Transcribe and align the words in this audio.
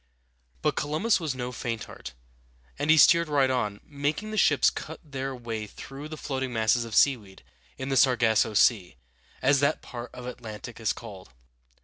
But 0.63 0.75
Columbus 0.75 1.19
was 1.19 1.35
no 1.35 1.51
faint 1.51 1.83
heart, 1.83 2.13
and 2.79 2.89
he 2.89 2.97
steered 2.97 3.29
right 3.29 3.51
on, 3.51 3.79
making 3.85 4.31
the 4.31 4.35
ships 4.39 4.71
cut 4.71 4.99
their 5.03 5.35
way 5.35 5.67
through 5.67 6.07
the 6.09 6.17
floating 6.17 6.51
masses 6.51 6.85
of 6.85 6.95
seaweed 6.95 7.43
in 7.77 7.89
the 7.89 7.97
Sar 7.97 8.17
gas´so 8.17 8.57
Sea, 8.57 8.95
as 9.43 9.59
that 9.59 9.83
part 9.83 10.09
of 10.11 10.23
the 10.23 10.31
Atlantic 10.31 10.79
is 10.79 10.91
called. 10.91 11.29